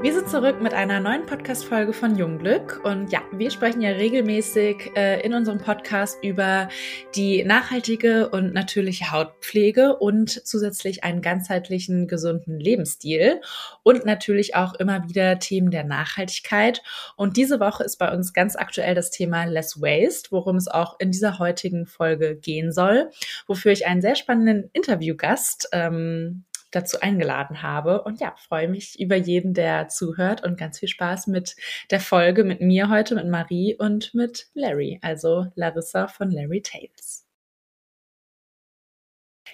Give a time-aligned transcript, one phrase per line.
[0.00, 2.84] Wir sind zurück mit einer neuen Podcast-Folge von Jungglück.
[2.84, 6.68] Und ja, wir sprechen ja regelmäßig äh, in unserem Podcast über
[7.16, 13.40] die nachhaltige und natürliche Hautpflege und zusätzlich einen ganzheitlichen, gesunden Lebensstil
[13.82, 16.80] und natürlich auch immer wieder Themen der Nachhaltigkeit.
[17.16, 21.00] Und diese Woche ist bei uns ganz aktuell das Thema Less Waste, worum es auch
[21.00, 23.10] in dieser heutigen Folge gehen soll,
[23.48, 28.02] wofür ich einen sehr spannenden Interviewgast ähm, dazu eingeladen habe.
[28.02, 31.56] Und ja, freue mich über jeden, der zuhört und ganz viel Spaß mit
[31.90, 37.27] der Folge mit mir heute, mit Marie und mit Larry, also Larissa von Larry Tales.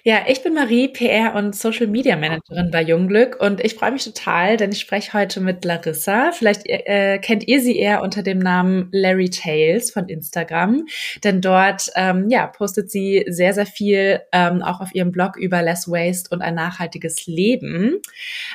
[0.07, 4.03] Ja, ich bin Marie, PR und Social Media Managerin bei Jungglück und ich freue mich
[4.03, 6.31] total, denn ich spreche heute mit Larissa.
[6.31, 10.85] Vielleicht äh, kennt ihr sie eher unter dem Namen Larry Tales von Instagram,
[11.23, 15.63] denn dort ähm, ja postet sie sehr sehr viel ähm, auch auf ihrem Blog über
[15.63, 17.99] Less Waste und ein nachhaltiges Leben.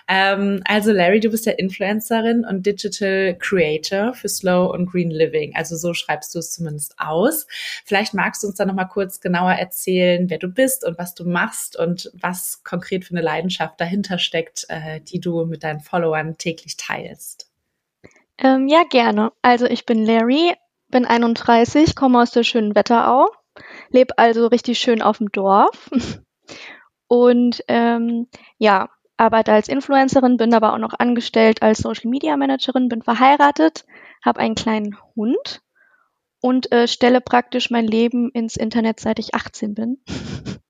[0.07, 5.57] Ähm, also Larry, du bist ja Influencerin und Digital Creator für Slow und Green Living.
[5.57, 7.49] Also so schreibst du es zumindest aus.
[7.85, 11.13] Vielleicht magst du uns da noch mal kurz genauer erzählen, wer du bist und was
[11.17, 15.65] du machst machst und was konkret für eine Leidenschaft dahinter steckt, äh, die du mit
[15.65, 17.51] deinen Followern täglich teilst.
[18.39, 19.33] Ähm, ja, gerne.
[19.43, 20.55] Also ich bin Larry,
[20.89, 23.29] bin 31, komme aus der schönen Wetterau,
[23.91, 25.91] lebe also richtig schön auf dem Dorf
[27.09, 32.89] und ähm, ja, arbeite als Influencerin, bin aber auch noch angestellt als Social Media Managerin,
[32.89, 33.85] bin verheiratet,
[34.25, 35.63] habe einen kleinen Hund
[36.41, 39.99] und äh, stelle praktisch mein Leben ins Internet, seit ich 18 bin.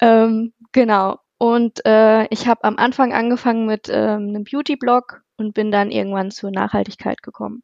[0.00, 1.18] Ähm, genau.
[1.38, 6.30] Und äh, ich habe am Anfang angefangen mit ähm, einem Beauty-Blog und bin dann irgendwann
[6.30, 7.62] zur Nachhaltigkeit gekommen.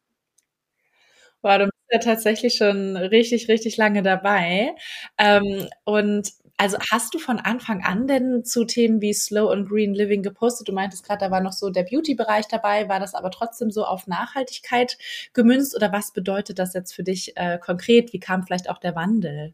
[1.43, 4.73] Wow, du bist ja tatsächlich schon richtig, richtig lange dabei.
[5.19, 9.93] Ähm, und also hast du von Anfang an denn zu Themen wie Slow und Green
[9.93, 10.67] Living gepostet?
[10.67, 12.89] Du meintest gerade, da war noch so der Beauty-Bereich dabei.
[12.89, 14.97] War das aber trotzdem so auf Nachhaltigkeit
[15.33, 18.11] gemünzt oder was bedeutet das jetzt für dich äh, konkret?
[18.11, 19.53] Wie kam vielleicht auch der Wandel?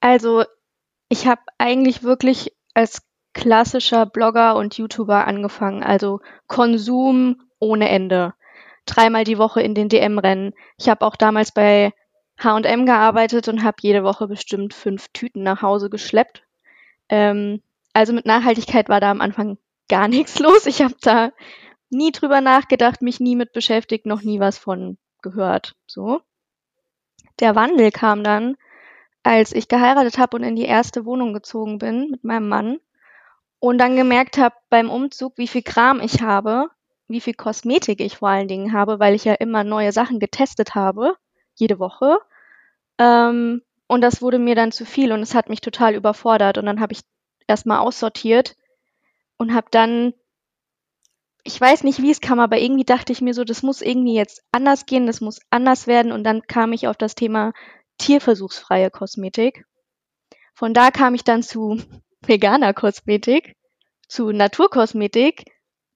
[0.00, 0.44] Also
[1.14, 3.02] ich habe eigentlich wirklich als
[3.34, 8.34] klassischer Blogger und YouTuber angefangen, also Konsum ohne Ende.
[8.84, 10.54] Dreimal die Woche in den DM rennen.
[10.76, 11.92] Ich habe auch damals bei
[12.42, 16.42] H&M gearbeitet und habe jede Woche bestimmt fünf Tüten nach Hause geschleppt.
[17.08, 19.56] Ähm, also mit Nachhaltigkeit war da am Anfang
[19.88, 20.66] gar nichts los.
[20.66, 21.30] Ich habe da
[21.90, 25.76] nie drüber nachgedacht, mich nie mit beschäftigt, noch nie was von gehört.
[25.86, 26.22] So.
[27.38, 28.56] Der Wandel kam dann,
[29.24, 32.78] als ich geheiratet habe und in die erste Wohnung gezogen bin mit meinem Mann
[33.58, 36.68] und dann gemerkt habe beim Umzug, wie viel Kram ich habe,
[37.08, 40.74] wie viel Kosmetik ich vor allen Dingen habe, weil ich ja immer neue Sachen getestet
[40.74, 41.16] habe,
[41.54, 42.18] jede Woche.
[42.98, 46.58] Ähm, und das wurde mir dann zu viel und es hat mich total überfordert.
[46.58, 47.00] Und dann habe ich
[47.46, 48.54] erstmal aussortiert
[49.38, 50.12] und habe dann,
[51.42, 54.14] ich weiß nicht, wie es kam, aber irgendwie dachte ich mir so, das muss irgendwie
[54.14, 56.12] jetzt anders gehen, das muss anders werden.
[56.12, 57.52] Und dann kam ich auf das Thema
[57.98, 59.64] tierversuchsfreie Kosmetik.
[60.54, 61.78] Von da kam ich dann zu
[62.22, 63.56] veganer Kosmetik,
[64.08, 65.44] zu Naturkosmetik,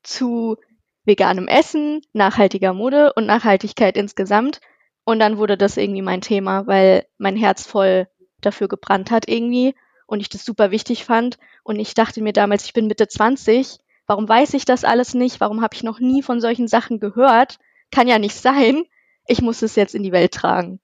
[0.03, 0.57] zu
[1.05, 4.61] veganem Essen, nachhaltiger Mode und Nachhaltigkeit insgesamt.
[5.05, 8.09] Und dann wurde das irgendwie mein Thema, weil mein Herz voll
[8.41, 9.75] dafür gebrannt hat irgendwie
[10.07, 11.39] und ich das super wichtig fand.
[11.65, 15.41] Und ich dachte mir damals, ich bin Mitte 20, warum weiß ich das alles nicht?
[15.41, 17.59] Warum habe ich noch nie von solchen Sachen gehört?
[17.91, 18.85] Kann ja nicht sein.
[19.27, 20.81] Ich muss es jetzt in die Welt tragen.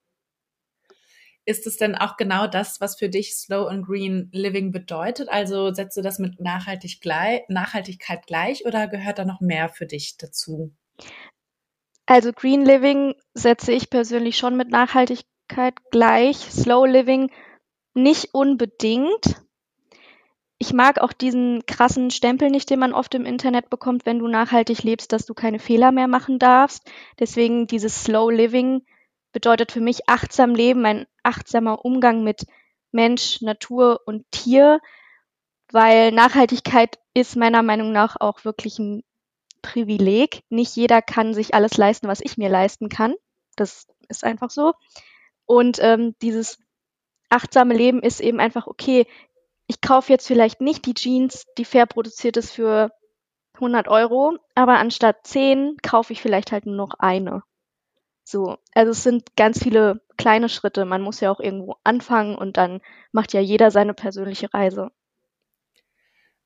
[1.47, 5.28] Ist es denn auch genau das, was für dich Slow and Green Living bedeutet?
[5.28, 9.87] Also setzt du das mit Nachhaltig gleich, Nachhaltigkeit gleich oder gehört da noch mehr für
[9.87, 10.72] dich dazu?
[12.06, 16.37] Also Green Living setze ich persönlich schon mit Nachhaltigkeit gleich.
[16.37, 17.31] Slow Living
[17.93, 19.43] nicht unbedingt.
[20.59, 24.28] Ich mag auch diesen krassen Stempel nicht, den man oft im Internet bekommt, wenn du
[24.28, 26.91] nachhaltig lebst, dass du keine Fehler mehr machen darfst.
[27.19, 28.83] Deswegen dieses Slow Living
[29.34, 32.47] bedeutet für mich achtsam leben, ein achtsamer Umgang mit
[32.93, 34.81] Mensch, Natur und Tier,
[35.71, 39.03] weil Nachhaltigkeit ist meiner Meinung nach auch wirklich ein
[39.60, 40.42] Privileg.
[40.48, 43.15] Nicht jeder kann sich alles leisten, was ich mir leisten kann.
[43.57, 44.72] Das ist einfach so.
[45.47, 46.59] Und ähm, dieses
[47.28, 49.07] achtsame Leben ist eben einfach, okay,
[49.66, 52.92] ich kaufe jetzt vielleicht nicht die Jeans, die fair produziert ist für
[53.54, 57.42] 100 Euro, aber anstatt 10 kaufe ich vielleicht halt nur noch eine.
[58.24, 60.84] So, also es sind ganz viele kleine Schritte.
[60.84, 62.80] Man muss ja auch irgendwo anfangen und dann
[63.12, 64.91] macht ja jeder seine persönliche Reise.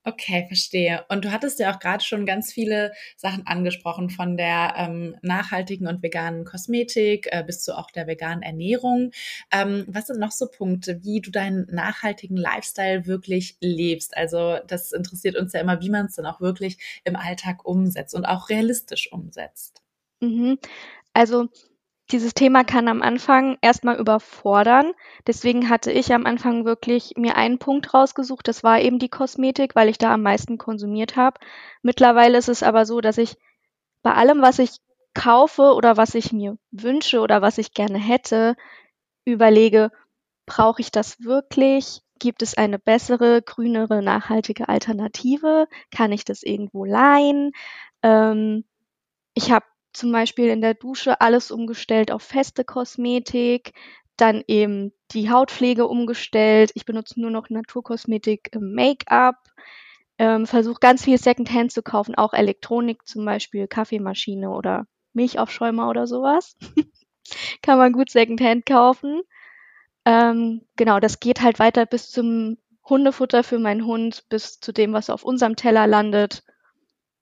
[0.05, 1.05] Okay, verstehe.
[1.11, 5.87] Und du hattest ja auch gerade schon ganz viele Sachen angesprochen, von der ähm, nachhaltigen
[5.87, 9.11] und veganen Kosmetik äh, bis zu auch der veganen Ernährung.
[9.53, 14.17] Ähm, was sind noch so Punkte, wie du deinen nachhaltigen Lifestyle wirklich lebst?
[14.17, 18.15] Also das interessiert uns ja immer, wie man es dann auch wirklich im Alltag umsetzt
[18.15, 19.83] und auch realistisch umsetzt.
[20.21, 20.59] Mhm.
[21.15, 21.49] Also
[22.11, 24.93] dieses Thema kann am Anfang erstmal überfordern.
[25.27, 29.75] Deswegen hatte ich am Anfang wirklich mir einen Punkt rausgesucht, das war eben die Kosmetik,
[29.75, 31.39] weil ich da am meisten konsumiert habe.
[31.83, 33.37] Mittlerweile ist es aber so, dass ich
[34.03, 34.79] bei allem, was ich
[35.15, 38.57] kaufe oder was ich mir wünsche oder was ich gerne hätte,
[39.25, 39.91] überlege,
[40.47, 42.03] brauche ich das wirklich?
[42.19, 45.69] Gibt es eine bessere, grünere, nachhaltige Alternative?
[45.91, 47.53] Kann ich das irgendwo leihen?
[48.03, 48.65] Ähm,
[49.35, 53.73] ich habe zum Beispiel in der Dusche alles umgestellt auf feste Kosmetik,
[54.17, 56.73] dann eben die Hautpflege umgestellt.
[56.75, 59.37] Ich benutze nur noch Naturkosmetik im Make-up.
[60.19, 66.07] Ähm, Versuche ganz viel Secondhand zu kaufen, auch Elektronik, zum Beispiel Kaffeemaschine oder Milchaufschäumer oder
[66.07, 66.57] sowas.
[67.63, 69.23] Kann man gut Secondhand kaufen.
[70.05, 72.59] Ähm, genau, das geht halt weiter bis zum
[72.89, 76.43] Hundefutter für meinen Hund, bis zu dem, was auf unserem Teller landet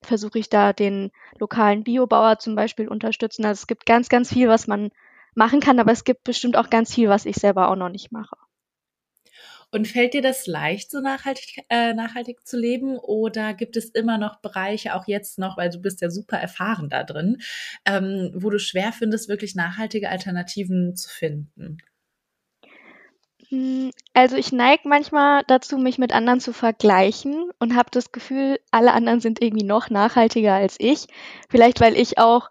[0.03, 3.45] versuche ich da den lokalen Biobauer zum Beispiel unterstützen.
[3.45, 4.91] Also es gibt ganz, ganz viel, was man
[5.35, 8.13] machen kann, aber es gibt bestimmt auch ganz viel, was ich selber auch noch nicht
[8.13, 8.37] mache.
[9.73, 12.99] Und fällt dir das leicht, so nachhaltig, äh, nachhaltig zu leben?
[12.99, 16.89] Oder gibt es immer noch Bereiche, auch jetzt noch, weil du bist ja super erfahren
[16.89, 17.39] da drin,
[17.85, 21.79] ähm, wo du schwer findest, wirklich nachhaltige Alternativen zu finden?
[23.49, 28.59] Hm, also ich neige manchmal dazu, mich mit anderen zu vergleichen und habe das Gefühl,
[28.71, 31.07] alle anderen sind irgendwie noch nachhaltiger als ich.
[31.49, 32.51] Vielleicht, weil ich auch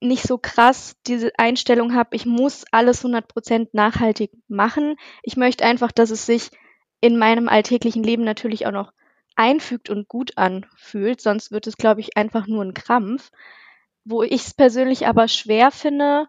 [0.00, 4.96] nicht so krass diese Einstellung habe, ich muss alles 100% nachhaltig machen.
[5.22, 6.50] Ich möchte einfach, dass es sich
[7.00, 8.92] in meinem alltäglichen Leben natürlich auch noch
[9.36, 13.30] einfügt und gut anfühlt, sonst wird es, glaube ich, einfach nur ein Krampf.
[14.04, 16.28] Wo ich es persönlich aber schwer finde,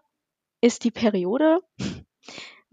[0.60, 1.60] ist die Periode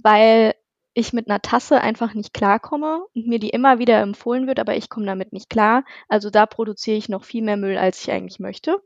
[0.03, 0.55] weil
[0.93, 4.75] ich mit einer Tasse einfach nicht klarkomme und mir die immer wieder empfohlen wird, aber
[4.75, 5.83] ich komme damit nicht klar.
[6.07, 8.81] Also da produziere ich noch viel mehr Müll, als ich eigentlich möchte.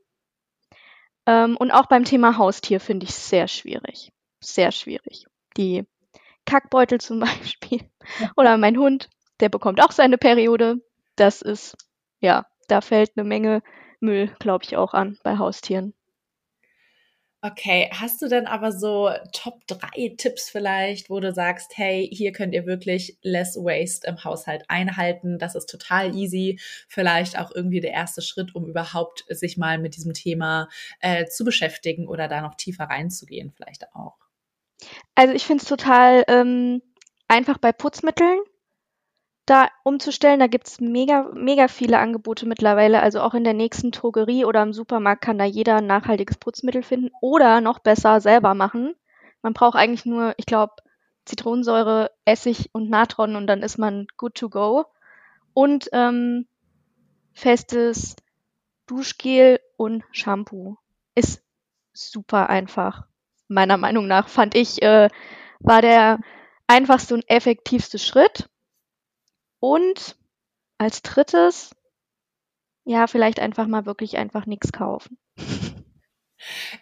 [1.25, 4.11] Ähm, und auch beim Thema Haustier finde ich es sehr schwierig.
[4.41, 5.25] Sehr schwierig.
[5.57, 5.85] Die
[6.45, 7.89] Kackbeutel zum Beispiel.
[8.35, 9.09] Oder mein Hund,
[9.39, 10.81] der bekommt auch seine Periode.
[11.15, 11.77] Das ist,
[12.19, 13.63] ja, da fällt eine Menge
[14.00, 15.94] Müll, glaube ich, auch an bei Haustieren.
[17.45, 22.31] Okay, hast du denn aber so Top 3 Tipps vielleicht, wo du sagst, hey, hier
[22.31, 25.39] könnt ihr wirklich less waste im Haushalt einhalten.
[25.39, 26.57] Das ist total easy.
[26.87, 30.69] Vielleicht auch irgendwie der erste Schritt, um überhaupt sich mal mit diesem Thema
[31.01, 34.15] äh, zu beschäftigen oder da noch tiefer reinzugehen, vielleicht auch.
[35.13, 36.81] Also ich finde es total ähm,
[37.27, 38.39] einfach bei Putzmitteln
[39.45, 40.39] da umzustellen.
[40.39, 43.01] Da gibt's mega, mega viele Angebote mittlerweile.
[43.01, 46.83] Also auch in der nächsten Drogerie oder im Supermarkt kann da jeder ein nachhaltiges Putzmittel
[46.83, 48.95] finden oder noch besser selber machen.
[49.41, 50.73] Man braucht eigentlich nur, ich glaube,
[51.25, 54.85] Zitronensäure, Essig und Natron und dann ist man good to go.
[55.53, 56.47] Und ähm,
[57.33, 58.15] festes
[58.87, 60.77] Duschgel und Shampoo
[61.15, 61.41] ist
[61.93, 63.05] super einfach.
[63.47, 65.09] Meiner Meinung nach fand ich, äh,
[65.59, 66.19] war der
[66.67, 68.49] einfachste und effektivste Schritt.
[69.63, 70.18] Und
[70.77, 71.74] als drittes,
[72.83, 75.18] ja, vielleicht einfach mal wirklich einfach nichts kaufen.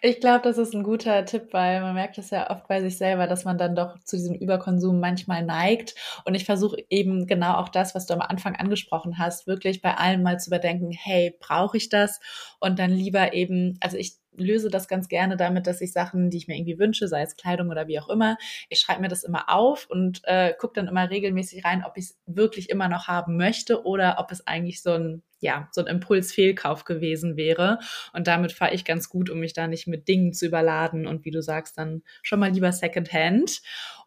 [0.00, 2.98] Ich glaube, das ist ein guter Tipp, weil man merkt es ja oft bei sich
[2.98, 5.94] selber, dass man dann doch zu diesem Überkonsum manchmal neigt.
[6.24, 9.94] Und ich versuche eben genau auch das, was du am Anfang angesprochen hast, wirklich bei
[9.94, 12.18] allem mal zu überdenken, hey, brauche ich das?
[12.58, 16.38] Und dann lieber eben, also ich löse das ganz gerne damit, dass ich Sachen, die
[16.38, 18.36] ich mir irgendwie wünsche, sei es Kleidung oder wie auch immer,
[18.68, 22.04] ich schreibe mir das immer auf und äh, gucke dann immer regelmäßig rein, ob ich
[22.04, 25.88] es wirklich immer noch haben möchte oder ob es eigentlich so ein ja, so ein
[25.88, 27.80] Impulsfehlkauf gewesen wäre.
[28.12, 31.24] Und damit fahre ich ganz gut, um mich da nicht mit Dingen zu überladen und
[31.24, 33.60] wie du sagst, dann schon mal lieber Secondhand.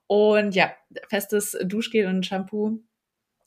[0.07, 0.71] Und ja,
[1.09, 2.79] festes Duschgel und Shampoo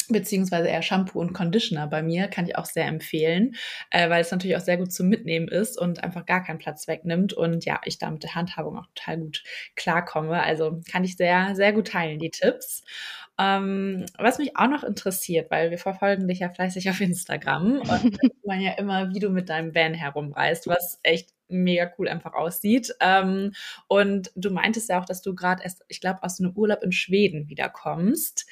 [0.08, 3.54] beziehungsweise eher Shampoo und Conditioner bei mir, kann ich auch sehr empfehlen,
[3.90, 6.88] äh, weil es natürlich auch sehr gut zum Mitnehmen ist und einfach gar keinen Platz
[6.88, 9.42] wegnimmt und ja, ich da mit der Handhabung auch total gut
[9.76, 10.42] klarkomme.
[10.42, 12.82] Also kann ich sehr, sehr gut teilen, die Tipps.
[13.38, 18.18] Ähm, was mich auch noch interessiert, weil wir verfolgen dich ja fleißig auf Instagram und
[18.44, 22.94] man ja immer, wie du mit deinem Van herumreist, was echt mega cool einfach aussieht.
[23.00, 23.52] Ähm,
[23.86, 26.92] und du meintest ja auch, dass du gerade erst, ich glaube, aus einem Urlaub in
[26.92, 28.46] Schweden wiederkommst.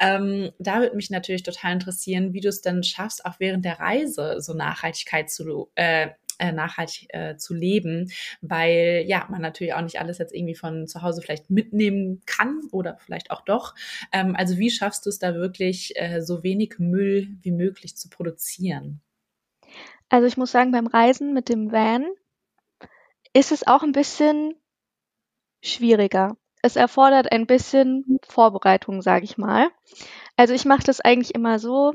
[0.00, 3.80] Ähm, da würde mich natürlich total interessieren, wie du es denn schaffst, auch während der
[3.80, 6.08] Reise so Nachhaltigkeit zu, äh,
[6.42, 10.88] äh, nachhaltig äh, zu leben, weil ja, man natürlich auch nicht alles jetzt irgendwie von
[10.88, 13.74] zu Hause vielleicht mitnehmen kann oder vielleicht auch doch.
[14.12, 18.10] Ähm, also wie schaffst du es da wirklich, äh, so wenig Müll wie möglich zu
[18.10, 19.00] produzieren?
[20.08, 22.06] Also ich muss sagen, beim Reisen mit dem Van
[23.32, 24.54] ist es auch ein bisschen
[25.62, 26.36] schwieriger.
[26.60, 29.68] Es erfordert ein bisschen Vorbereitung, sage ich mal.
[30.36, 31.92] Also ich mache das eigentlich immer so,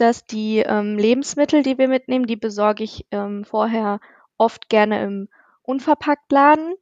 [0.00, 4.00] dass die ähm, Lebensmittel, die wir mitnehmen, die besorge ich ähm, vorher
[4.36, 5.28] oft gerne im
[5.62, 6.74] Unverpacktladen.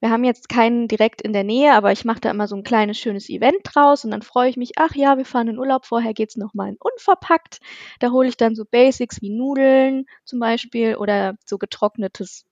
[0.00, 2.64] Wir haben jetzt keinen direkt in der Nähe, aber ich mache da immer so ein
[2.64, 5.86] kleines schönes Event draus und dann freue ich mich, ach ja, wir fahren in Urlaub,
[5.86, 7.60] vorher geht's noch mal in unverpackt.
[7.98, 12.44] Da hole ich dann so Basics wie Nudeln zum Beispiel oder so getrocknetes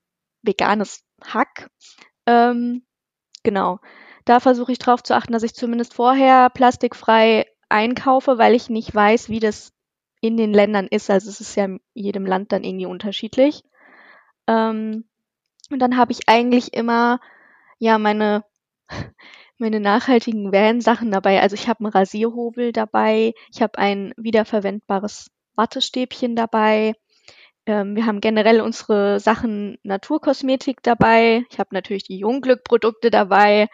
[0.42, 1.68] veganes Hack.
[2.26, 2.87] Ähm,
[3.42, 3.78] genau.
[4.25, 8.94] Da versuche ich darauf zu achten, dass ich zumindest vorher plastikfrei einkaufe, weil ich nicht
[8.94, 9.73] weiß, wie das
[10.24, 11.10] in den Ländern ist.
[11.10, 13.62] Also es ist ja in jedem Land dann irgendwie unterschiedlich.
[14.46, 15.04] Ähm,
[15.70, 17.20] und dann habe ich eigentlich immer
[17.78, 18.42] ja meine
[19.58, 21.42] meine nachhaltigen Van-Sachen dabei.
[21.42, 26.94] Also ich habe einen Rasierhobel dabei, ich habe ein wiederverwendbares Wattestäbchen dabei.
[27.66, 31.44] Ähm, wir haben generell unsere Sachen Naturkosmetik dabei.
[31.50, 33.68] Ich habe natürlich die Jungglück-Produkte dabei.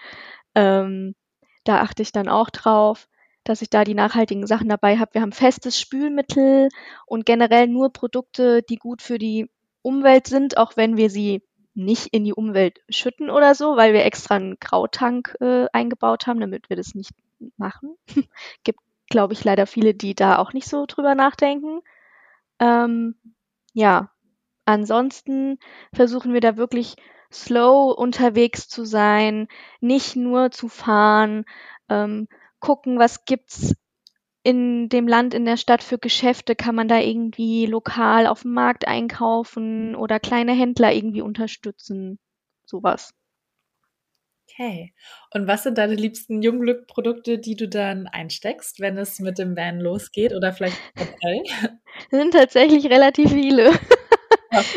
[0.56, 1.14] Ähm,
[1.62, 3.06] da achte ich dann auch drauf
[3.44, 5.14] dass ich da die nachhaltigen Sachen dabei habe.
[5.14, 6.68] Wir haben festes Spülmittel
[7.06, 9.50] und generell nur Produkte, die gut für die
[9.82, 11.42] Umwelt sind, auch wenn wir sie
[11.74, 16.40] nicht in die Umwelt schütten oder so, weil wir extra einen Grautank äh, eingebaut haben,
[16.40, 17.12] damit wir das nicht
[17.56, 17.96] machen.
[18.64, 21.80] Gibt, glaube ich, leider viele, die da auch nicht so drüber nachdenken.
[22.58, 23.14] Ähm,
[23.72, 24.10] ja,
[24.64, 25.58] ansonsten
[25.92, 26.96] versuchen wir da wirklich
[27.32, 29.48] slow unterwegs zu sein,
[29.80, 31.44] nicht nur zu fahren,
[31.88, 32.28] ähm,
[32.60, 33.74] gucken, was gibt's
[34.42, 36.54] in dem Land, in der Stadt für Geschäfte?
[36.54, 42.18] Kann man da irgendwie lokal auf dem Markt einkaufen oder kleine Händler irgendwie unterstützen?
[42.64, 43.12] Sowas.
[44.50, 44.92] Okay.
[45.32, 49.80] Und was sind deine liebsten Jungglück-Produkte, die du dann einsteckst, wenn es mit dem Van
[49.80, 51.42] losgeht oder vielleicht generell?
[52.10, 53.72] sind tatsächlich relativ viele.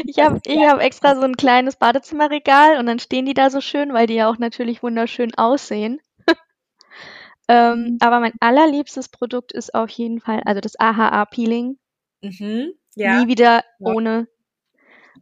[0.05, 3.59] Ich habe ich hab extra so ein kleines Badezimmerregal und dann stehen die da so
[3.59, 5.99] schön, weil die ja auch natürlich wunderschön aussehen.
[7.47, 7.97] Ähm, mhm.
[7.99, 11.77] aber mein allerliebstes Produkt ist auf jeden Fall, also das AHA-Peeling.
[12.21, 13.19] Mhm, ja.
[13.19, 13.91] Nie wieder ja.
[13.93, 14.27] ohne.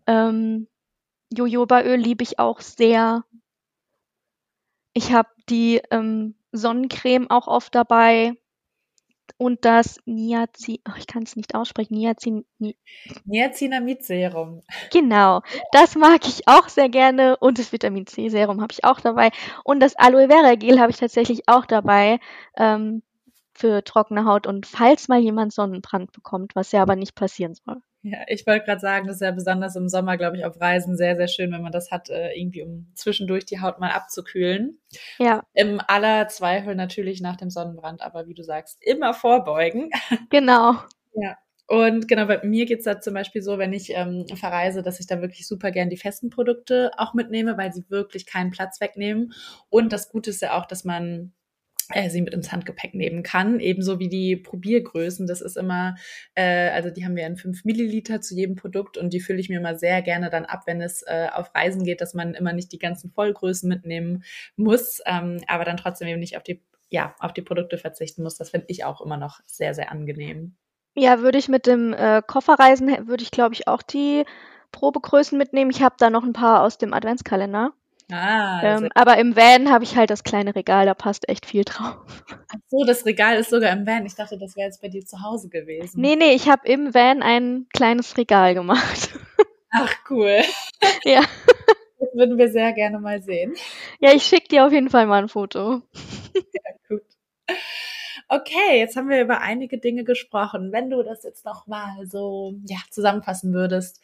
[0.08, 0.68] Ähm,
[1.32, 3.24] Jojobaöl liebe ich auch sehr.
[4.94, 8.34] Ich habe die ähm, Sonnencreme auch oft dabei
[9.38, 12.78] und das Niacin, oh, ich kann es nicht aussprechen, Niacin, Ni
[13.26, 14.62] Niacinamid-Serum.
[14.92, 19.32] Genau, das mag ich auch sehr gerne und das Vitamin C-Serum habe ich auch dabei
[19.64, 22.20] und das Aloe Vera Gel habe ich tatsächlich auch dabei
[22.58, 23.04] ähm,
[23.54, 27.82] für trockene Haut und falls mal jemand Sonnenbrand bekommt, was ja aber nicht passieren soll.
[28.04, 30.98] Ja, ich wollte gerade sagen, das ist ja besonders im Sommer, glaube ich, auf Reisen
[30.98, 34.80] sehr, sehr schön, wenn man das hat, äh, irgendwie um zwischendurch die Haut mal abzukühlen.
[35.20, 35.44] Ja.
[35.54, 39.92] Im aller Zweifel natürlich nach dem Sonnenbrand, aber wie du sagst, immer vorbeugen.
[40.30, 40.76] Genau.
[41.14, 41.38] Ja.
[41.68, 45.08] Und genau, bei mir geht's da zum Beispiel so, wenn ich ähm, verreise, dass ich
[45.08, 49.34] da wirklich super gern die festen Produkte auch mitnehme, weil sie wirklich keinen Platz wegnehmen.
[49.70, 51.34] Und das Gute ist ja auch, dass man
[52.10, 55.28] sie mit ins Handgepäck nehmen kann, ebenso wie die Probiergrößen.
[55.28, 55.96] Das ist immer,
[56.36, 59.50] äh, also die haben wir in fünf Milliliter zu jedem Produkt und die fülle ich
[59.50, 62.54] mir immer sehr gerne dann ab, wenn es äh, auf Reisen geht, dass man immer
[62.54, 64.24] nicht die ganzen Vollgrößen mitnehmen
[64.56, 68.36] muss, ähm, aber dann trotzdem eben nicht auf die, ja, auf die Produkte verzichten muss.
[68.38, 70.56] Das finde ich auch immer noch sehr, sehr angenehm.
[70.96, 74.26] Ja, würde ich mit dem äh, Kofferreisen, würde ich glaube ich auch die
[74.72, 75.72] Probegrößen mitnehmen.
[75.72, 77.74] Ich habe da noch ein paar aus dem Adventskalender.
[78.12, 81.64] Ah, ähm, aber im Van habe ich halt das kleine Regal, da passt echt viel
[81.64, 81.96] drauf.
[82.30, 84.06] Ach so, das Regal ist sogar im Van.
[84.06, 86.02] Ich dachte, das wäre jetzt bei dir zu Hause gewesen.
[86.02, 89.12] Nee, nee, ich habe im Van ein kleines Regal gemacht.
[89.72, 90.42] Ach, cool.
[91.04, 91.22] Ja.
[92.00, 93.54] Das würden wir sehr gerne mal sehen.
[94.00, 95.82] Ja, ich schicke dir auf jeden Fall mal ein Foto.
[96.34, 97.04] Ja, gut.
[98.34, 100.72] Okay, jetzt haben wir über einige Dinge gesprochen.
[100.72, 104.00] Wenn du das jetzt noch mal so ja, zusammenfassen würdest,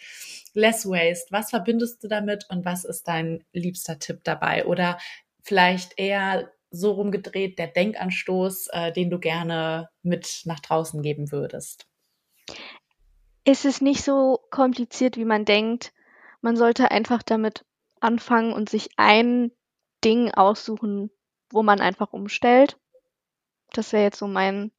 [0.53, 4.65] Less Waste, was verbindest du damit und was ist dein liebster Tipp dabei?
[4.65, 4.97] Oder
[5.43, 11.87] vielleicht eher so rumgedreht der Denkanstoß, äh, den du gerne mit nach draußen geben würdest?
[13.45, 15.93] Ist es nicht so kompliziert, wie man denkt.
[16.41, 17.63] Man sollte einfach damit
[18.01, 19.51] anfangen und sich ein
[20.03, 21.11] Ding aussuchen,
[21.49, 22.77] wo man einfach umstellt.
[23.73, 24.71] Das wäre jetzt so mein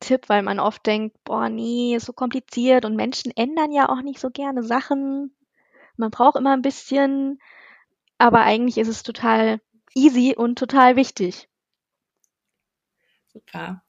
[0.00, 4.02] Tipp, weil man oft denkt, boah, nee, ist so kompliziert und Menschen ändern ja auch
[4.02, 5.34] nicht so gerne Sachen.
[5.96, 7.40] Man braucht immer ein bisschen,
[8.18, 9.60] aber eigentlich ist es total
[9.94, 11.48] easy und total wichtig.
[13.34, 13.82] Super.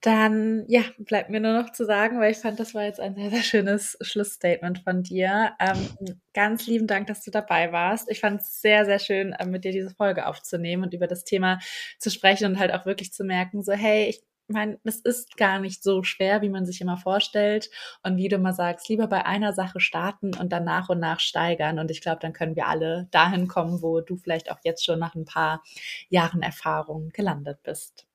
[0.00, 3.16] Dann, ja, bleibt mir nur noch zu sagen, weil ich fand, das war jetzt ein
[3.16, 5.54] sehr, sehr schönes Schlussstatement von dir.
[5.58, 8.08] Ähm, ganz lieben Dank, dass du dabei warst.
[8.10, 11.24] Ich fand es sehr, sehr schön, äh, mit dir diese Folge aufzunehmen und über das
[11.24, 11.58] Thema
[11.98, 15.58] zu sprechen und halt auch wirklich zu merken, so, hey, ich meine, es ist gar
[15.58, 17.68] nicht so schwer, wie man sich immer vorstellt.
[18.04, 21.18] Und wie du mal sagst, lieber bei einer Sache starten und dann nach und nach
[21.18, 21.80] steigern.
[21.80, 25.00] Und ich glaube, dann können wir alle dahin kommen, wo du vielleicht auch jetzt schon
[25.00, 25.62] nach ein paar
[26.08, 28.05] Jahren Erfahrung gelandet bist.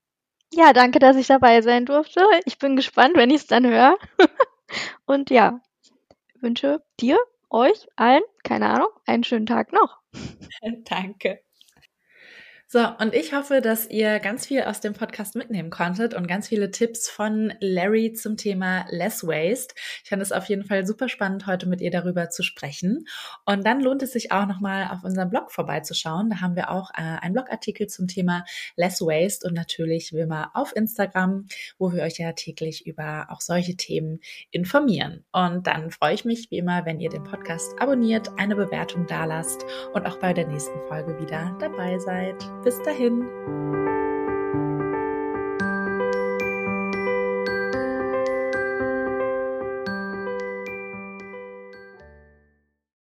[0.54, 2.22] Ja, danke, dass ich dabei sein durfte.
[2.46, 3.98] Ich bin gespannt, wenn ich es dann höre.
[5.06, 5.62] und ja,
[6.42, 7.18] wünsche dir,
[7.50, 10.00] euch allen, keine Ahnung, einen schönen Tag noch.
[10.86, 11.42] danke.
[12.74, 16.48] So, und ich hoffe, dass ihr ganz viel aus dem Podcast mitnehmen konntet und ganz
[16.48, 19.76] viele Tipps von Larry zum Thema Less Waste.
[20.06, 23.08] Ich fand es auf jeden Fall super spannend, heute mit ihr darüber zu sprechen.
[23.46, 26.30] Und dann lohnt es sich auch nochmal auf unserem Blog vorbeizuschauen.
[26.30, 28.46] Da haben wir auch äh, einen Blogartikel zum Thema
[28.78, 31.48] Less Waste und natürlich wie immer auf Instagram,
[31.78, 35.26] wo wir euch ja täglich über auch solche Themen informieren.
[35.34, 39.66] Und dann freue ich mich wie immer, wenn ihr den Podcast abonniert, eine Bewertung dalasst
[39.92, 42.42] und auch bei der nächsten Folge wieder dabei seid.
[42.64, 43.28] Bis dahin.